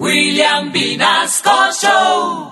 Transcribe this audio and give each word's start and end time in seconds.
William 0.00 0.72
Vinasco 0.72 1.50
Show. 1.80 2.50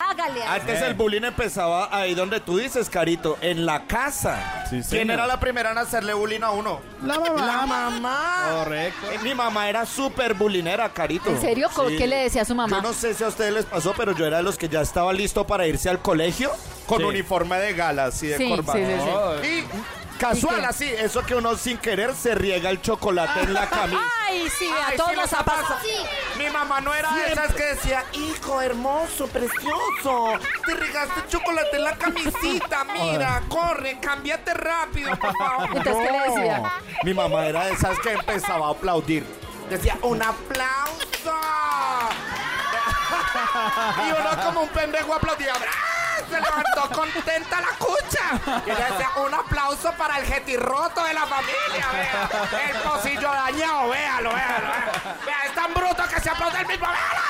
Hágale. 0.00 0.42
Antes 0.44 0.80
el 0.82 0.94
bullying 0.94 1.22
empezaba 1.24 1.88
ahí 1.90 2.14
donde 2.14 2.40
tú 2.40 2.58
dices, 2.58 2.88
Carito, 2.90 3.36
en 3.40 3.64
la 3.66 3.86
casa. 3.86 4.64
¿Quién 4.90 5.10
era 5.10 5.26
la 5.26 5.40
primera 5.40 5.72
en 5.72 5.78
hacerle 5.78 6.12
bullying 6.14 6.42
a 6.42 6.50
uno? 6.50 6.80
La 7.02 7.18
mamá. 7.18 7.46
La 7.46 7.66
mamá. 7.66 8.48
Correcto. 8.52 9.10
Eh, 9.10 9.18
Mi 9.22 9.34
mamá 9.34 9.68
era 9.68 9.84
súper 9.86 10.34
bullinera, 10.34 10.88
Carito. 10.92 11.30
¿En 11.30 11.40
serio? 11.40 11.68
¿Con 11.74 11.88
Sí. 11.88 11.96
¿Qué 11.96 12.06
le 12.06 12.16
decía 12.16 12.42
a 12.42 12.44
su 12.44 12.54
mamá? 12.54 12.76
Yo 12.76 12.82
no 12.82 12.92
sé 12.92 13.14
si 13.14 13.24
a 13.24 13.28
ustedes 13.28 13.52
les 13.52 13.64
pasó, 13.64 13.94
pero 13.96 14.12
yo 14.14 14.26
era 14.26 14.36
de 14.36 14.42
los 14.44 14.56
que 14.56 14.68
ya 14.68 14.82
estaba 14.82 15.12
listo 15.12 15.46
para 15.46 15.66
irse 15.66 15.88
al 15.88 16.00
colegio 16.00 16.52
con 16.86 16.98
Sí. 16.98 17.04
uniforme 17.04 17.56
de 17.58 17.72
gala, 17.74 18.04
así 18.06 18.26
de 18.28 18.36
Sí, 18.36 18.48
corbata. 18.48 18.78
sí, 18.78 18.84
sí, 18.84 19.42
sí. 19.42 19.48
Y 19.48 20.07
casual 20.18 20.64
así, 20.64 20.86
eso 20.86 21.24
que 21.24 21.34
uno 21.34 21.56
sin 21.56 21.78
querer 21.78 22.14
se 22.14 22.34
riega 22.34 22.70
el 22.70 22.82
chocolate 22.82 23.40
en 23.40 23.54
la 23.54 23.66
camisa. 23.70 24.00
Ay, 24.26 24.48
sí, 24.58 24.68
a 24.68 24.88
Ay, 24.88 24.96
todos 24.96 25.10
sí 25.10 25.16
nos 25.16 25.32
ha 25.32 25.44
pasado. 25.44 25.76
Mi 26.36 26.48
mamá 26.50 26.80
no 26.80 26.94
era 26.94 27.12
de 27.14 27.32
esas 27.32 27.54
que 27.54 27.64
decía, 27.64 28.04
hijo 28.12 28.60
hermoso, 28.60 29.26
precioso, 29.28 30.32
te 30.66 30.74
regaste 30.74 31.22
chocolate 31.28 31.76
en 31.76 31.84
la 31.84 31.96
camisita, 31.96 32.84
mira, 32.92 33.42
corre, 33.48 33.98
cámbiate 34.00 34.54
rápido, 34.54 35.16
por 35.16 35.32
favor. 35.36 35.68
Entonces, 35.76 36.06
¿qué 36.06 36.12
le 36.12 36.18
decía? 36.34 36.72
Mi 37.04 37.14
mamá 37.14 37.46
era 37.46 37.64
de 37.66 37.72
esas 37.72 37.98
que 38.00 38.12
empezaba 38.12 38.68
a 38.68 38.70
aplaudir. 38.70 39.24
Decía, 39.70 39.96
un 40.02 40.22
aplauso. 40.22 40.98
y 44.06 44.10
uno 44.10 44.44
como 44.44 44.60
un 44.62 44.68
pendejo 44.68 45.14
aplaudía. 45.14 45.52
¡Ah! 45.54 46.20
Se 46.28 46.40
levantó 46.40 46.90
contenta 46.94 47.60
la 47.60 47.68
cucha. 47.78 47.87
Y 48.66 48.68
le 48.70 48.74
decía, 48.74 49.10
un 49.24 49.34
aplauso 49.34 49.92
para 49.92 50.18
el 50.18 50.26
jetirroto 50.26 51.04
de 51.04 51.14
la 51.14 51.26
familia. 51.26 51.86
Vea. 51.92 52.70
El 52.70 52.76
pocillo 52.78 53.30
dañado, 53.30 53.88
véalo, 53.88 54.30
véalo. 54.34 54.68
Vea, 55.26 55.44
es 55.46 55.54
tan 55.54 55.72
bruto 55.74 56.02
que 56.12 56.20
se 56.20 56.30
aplaude 56.30 56.58
el 56.60 56.66
mismo. 56.66 56.86
¡Véalo! 56.86 57.28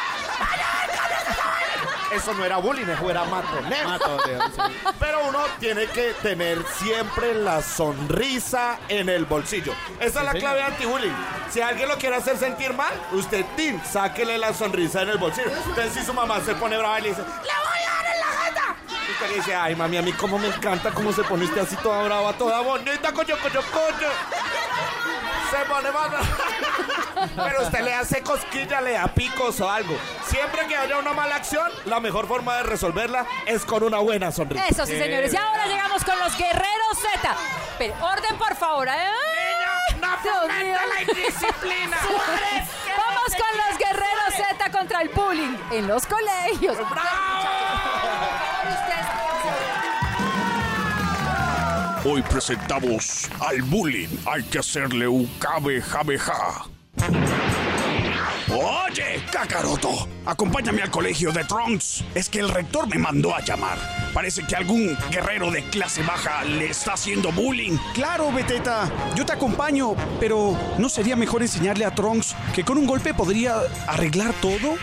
Eso 2.10 2.32
no 2.32 2.42
era 2.44 2.56
bullying, 2.56 2.86
eso 2.86 3.10
era 3.10 3.24
matoneo. 3.24 3.86
matoneo, 3.88 4.48
sí. 4.48 4.62
Pero 4.98 5.24
uno 5.28 5.40
tiene 5.60 5.86
que 5.88 6.14
tener 6.22 6.64
siempre 6.78 7.34
la 7.34 7.60
sonrisa 7.62 8.78
en 8.88 9.10
el 9.10 9.26
bolsillo. 9.26 9.74
Esa 10.00 10.20
es 10.20 10.24
la 10.24 10.32
Sí, 10.32 10.38
clave 10.38 10.62
anti-bullying. 10.62 11.12
Si 11.50 11.60
alguien 11.60 11.86
lo 11.86 11.98
quiere 11.98 12.16
hacer 12.16 12.38
sentir 12.38 12.72
mal, 12.72 12.92
usted, 13.12 13.44
Tim, 13.56 13.78
sáquele 13.84 14.38
la 14.38 14.54
sonrisa 14.54 15.02
en 15.02 15.10
el 15.10 15.18
bolsillo. 15.18 15.50
Entonces, 15.50 15.92
si 15.92 16.02
su 16.04 16.14
mamá 16.14 16.40
se 16.40 16.54
pone 16.54 16.78
brava 16.78 16.98
y 16.98 17.02
le 17.02 17.08
dice, 17.10 17.20
¡Le 17.20 17.26
voy 17.26 17.82
a 17.86 17.94
dar 17.94 18.06
en 18.14 18.20
la 18.20 18.26
jeta! 18.42 18.76
Y 18.88 18.97
usted 19.10 19.34
dice, 19.34 19.54
ay, 19.54 19.74
mami, 19.74 19.96
a 19.96 20.02
mí 20.02 20.12
cómo 20.12 20.38
me 20.38 20.48
encanta 20.48 20.90
cómo 20.90 21.12
se 21.12 21.22
pone 21.24 21.44
usted 21.44 21.62
así 21.62 21.76
toda 21.76 22.02
brava, 22.02 22.32
toda 22.32 22.60
bonita, 22.60 23.12
coño, 23.12 23.36
coño, 23.40 23.60
coño. 23.72 24.08
Se 25.50 25.64
pone 25.64 25.90
más 25.90 26.10
Pero 27.36 27.62
usted 27.62 27.80
le 27.80 27.94
hace 27.94 28.22
cosquilla, 28.22 28.80
le 28.80 28.92
da 28.92 29.08
picos 29.08 29.60
o 29.60 29.70
algo. 29.70 29.96
Siempre 30.26 30.66
que 30.66 30.76
haya 30.76 30.98
una 30.98 31.12
mala 31.12 31.36
acción, 31.36 31.70
la 31.86 32.00
mejor 32.00 32.28
forma 32.28 32.56
de 32.58 32.62
resolverla 32.64 33.26
es 33.46 33.64
con 33.64 33.82
una 33.82 33.98
buena 33.98 34.30
sonrisa. 34.30 34.66
Eso 34.68 34.86
sí, 34.86 34.98
señores. 34.98 35.32
Y 35.32 35.36
ahora 35.36 35.66
llegamos 35.66 36.04
con 36.04 36.18
los 36.18 36.36
guerreros 36.36 36.98
Z. 37.12 37.34
Pero 37.78 37.94
orden, 38.04 38.36
por 38.36 38.54
favor. 38.56 38.88
¿eh? 38.88 38.92
no 40.00 40.16
Dios 40.22 40.36
fomente 40.40 40.64
mío. 40.64 40.78
la 40.88 41.02
indisciplina. 41.02 41.96
Vamos 42.96 43.30
con 43.30 43.58
los 43.68 43.78
guerreros 43.78 44.34
Z 44.36 44.70
contra 44.70 45.02
el 45.02 45.08
bullying 45.10 45.56
en 45.72 45.88
los 45.88 46.06
colegios. 46.06 46.76
Hoy 52.04 52.22
presentamos 52.22 53.28
al 53.40 53.60
bullying. 53.62 54.08
Hay 54.26 54.42
que 54.44 54.60
hacerle 54.60 55.08
un 55.08 55.26
kamehameha. 55.38 56.66
Oye, 58.50 59.22
Kakaroto, 59.30 60.08
acompáñame 60.24 60.82
al 60.82 60.90
colegio 60.90 61.32
de 61.32 61.44
Trunks. 61.44 62.04
Es 62.14 62.28
que 62.28 62.38
el 62.38 62.48
rector 62.48 62.88
me 62.88 62.98
mandó 62.98 63.34
a 63.34 63.40
llamar. 63.40 63.78
Parece 64.14 64.46
que 64.46 64.54
algún 64.54 64.96
guerrero 65.10 65.50
de 65.50 65.64
clase 65.64 66.02
baja 66.02 66.44
le 66.44 66.70
está 66.70 66.92
haciendo 66.94 67.32
bullying. 67.32 67.76
Claro, 67.94 68.32
Beteta, 68.32 68.90
yo 69.16 69.26
te 69.26 69.32
acompaño, 69.32 69.94
pero 70.20 70.56
¿no 70.78 70.88
sería 70.88 71.16
mejor 71.16 71.42
enseñarle 71.42 71.84
a 71.84 71.94
Trunks 71.94 72.36
que 72.54 72.64
con 72.64 72.78
un 72.78 72.86
golpe 72.86 73.12
podría 73.12 73.60
arreglar 73.86 74.32
todo? 74.40 74.76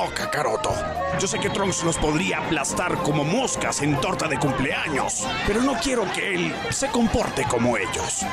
No, 0.00 0.14
Kakaroto. 0.14 0.72
Yo 1.20 1.26
sé 1.26 1.38
que 1.38 1.50
Trunks 1.50 1.82
los 1.84 1.98
podría 1.98 2.38
aplastar 2.38 2.96
como 3.02 3.22
moscas 3.22 3.82
en 3.82 4.00
torta 4.00 4.28
de 4.28 4.38
cumpleaños, 4.38 5.26
pero 5.46 5.60
no 5.60 5.74
quiero 5.74 6.10
que 6.12 6.34
él 6.34 6.54
se 6.70 6.88
comporte 6.88 7.44
como 7.44 7.76
ellos. 7.76 8.24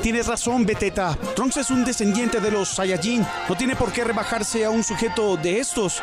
Tienes 0.00 0.28
razón, 0.28 0.64
Beteta. 0.64 1.18
Trunks 1.34 1.56
es 1.56 1.70
un 1.70 1.84
descendiente 1.84 2.38
de 2.38 2.52
los 2.52 2.68
Saiyajin. 2.68 3.26
No 3.48 3.56
tiene 3.56 3.74
por 3.74 3.92
qué 3.92 4.04
rebajarse 4.04 4.64
a 4.64 4.70
un 4.70 4.84
sujeto 4.84 5.36
de 5.36 5.58
estos. 5.58 6.00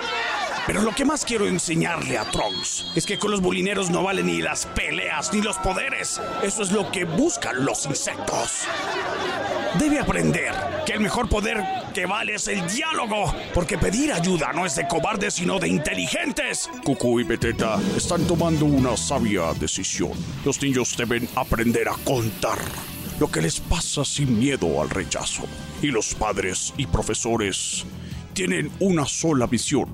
Pero 0.67 0.81
lo 0.81 0.93
que 0.93 1.05
más 1.05 1.23
quiero 1.23 1.47
enseñarle 1.47 2.17
a 2.17 2.25
Trunks 2.25 2.87
es 2.93 3.05
que 3.05 3.17
con 3.17 3.31
los 3.31 3.39
bulineros 3.39 3.89
no 3.89 4.03
valen 4.03 4.25
ni 4.25 4.41
las 4.41 4.65
peleas 4.65 5.31
ni 5.31 5.41
los 5.41 5.57
poderes. 5.59 6.19
Eso 6.43 6.61
es 6.61 6.71
lo 6.73 6.91
que 6.91 7.05
buscan 7.05 7.63
los 7.63 7.85
insectos. 7.85 8.67
Debe 9.77 9.99
aprender 9.99 10.51
que 10.85 10.93
el 10.93 10.99
mejor 10.99 11.29
poder 11.29 11.63
que 11.93 12.05
vale 12.05 12.35
es 12.35 12.47
el 12.47 12.65
diálogo, 12.67 13.33
porque 13.53 13.77
pedir 13.77 14.11
ayuda 14.11 14.51
no 14.53 14.65
es 14.65 14.75
de 14.75 14.87
cobardes 14.87 15.35
sino 15.35 15.59
de 15.59 15.67
inteligentes. 15.67 16.69
Cucu 16.83 17.19
y 17.19 17.23
Beteta 17.23 17.79
están 17.95 18.25
tomando 18.25 18.65
una 18.65 18.97
sabia 18.97 19.53
decisión. 19.53 20.11
Los 20.43 20.61
niños 20.61 20.95
deben 20.97 21.29
aprender 21.35 21.87
a 21.87 21.93
contar 22.03 22.57
lo 23.19 23.29
que 23.29 23.41
les 23.41 23.59
pasa 23.59 24.03
sin 24.03 24.39
miedo 24.39 24.81
al 24.81 24.89
rechazo. 24.89 25.43
Y 25.81 25.87
los 25.87 26.15
padres 26.15 26.73
y 26.77 26.87
profesores 26.87 27.85
tienen 28.33 28.71
una 28.79 29.05
sola 29.05 29.45
visión 29.45 29.87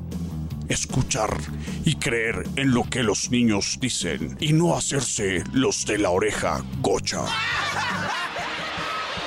escuchar 0.69 1.37
y 1.83 1.95
creer 1.95 2.47
en 2.55 2.73
lo 2.73 2.83
que 2.89 3.03
los 3.03 3.29
niños 3.29 3.77
dicen 3.79 4.35
y 4.39 4.53
no 4.53 4.75
hacerse 4.75 5.43
los 5.53 5.85
de 5.85 5.99
la 5.99 6.09
oreja 6.09 6.63
gocha. 6.81 7.25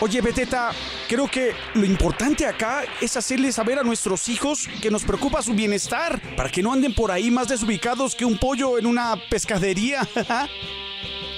Oye, 0.00 0.21
Beteta, 0.21 0.71
creo 1.09 1.28
que 1.28 1.53
lo 1.75 1.84
importante 1.84 2.47
acá 2.47 2.84
es 3.00 3.16
hacerle 3.16 3.50
saber 3.53 3.78
a 3.78 3.82
nuestros 3.82 4.28
hijos 4.28 4.69
que 4.81 4.91
nos 4.91 5.04
preocupa 5.04 5.43
su 5.43 5.54
bienestar, 5.54 6.21
para 6.37 6.50
que 6.50 6.62
no 6.62 6.72
anden 6.72 6.94
por 6.94 7.10
ahí 7.10 7.31
más 7.31 7.49
desubicados 7.49 8.15
que 8.15 8.25
un 8.25 8.38
pollo 8.38 8.78
en 8.78 8.87
una 8.87 9.16
pescadería. 9.28 10.09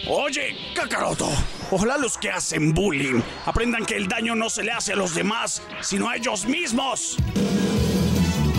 Oye, 0.09 0.56
Kakaroto, 0.75 1.28
ojalá 1.71 1.97
los 1.97 2.19
que 2.19 2.31
hacen 2.31 2.72
bullying 2.72 3.21
aprendan 3.47 3.84
que 3.84 3.97
el 3.97 4.09
daño 4.09 4.34
no 4.34 4.50
se 4.50 4.62
le 4.62 4.72
hace 4.72 4.93
a 4.93 4.97
los 4.97 5.15
demás, 5.15 5.62
sino 5.81 6.09
a 6.09 6.17
ellos 6.17 6.47
mismos. 6.47 7.17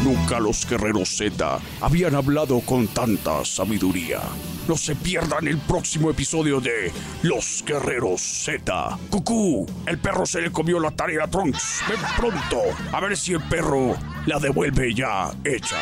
Nunca 0.04 0.40
los 0.40 0.68
guerreros 0.68 1.10
Z 1.10 1.60
habían 1.80 2.16
hablado 2.16 2.60
con 2.62 2.88
tanta 2.88 3.46
sabiduría. 3.46 4.20
No 4.68 4.76
se 4.76 4.96
pierdan 4.96 5.48
el 5.48 5.60
próximo 5.60 6.10
episodio 6.10 6.60
de 6.60 6.92
Los 7.22 7.64
Guerreros 7.66 8.22
Z. 8.22 8.98
Cucú, 9.12 9.68
el 9.86 10.00
perro 10.00 10.26
se 10.26 10.42
le 10.42 10.52
comió 10.52 10.80
la 10.80 10.92
tarea 10.92 11.26
a 11.26 11.28
Trunks. 11.28 11.82
Ven 11.88 12.00
pronto, 12.18 12.62
a 12.92 13.00
ver 13.00 13.16
si 13.16 13.34
el 13.34 13.44
perro 13.44 13.96
la 14.26 14.40
devuelve 14.40 14.94
ya 14.94 15.32
hecha. 15.44 15.78